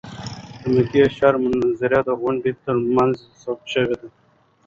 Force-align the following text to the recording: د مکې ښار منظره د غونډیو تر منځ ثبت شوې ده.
د 0.61 0.63
مکې 0.75 1.03
ښار 1.15 1.35
منظره 1.43 1.99
د 2.07 2.09
غونډیو 2.19 2.61
تر 2.65 2.75
منځ 2.95 3.15
ثبت 3.41 3.65
شوې 3.73 3.95
ده. 4.01 4.07